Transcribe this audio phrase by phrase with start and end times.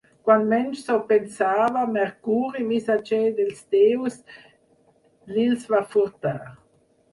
[0.27, 4.19] Quan menys s'ho pensava, Mercuri, missatger dels déus,
[5.37, 6.37] li'ls va furtar.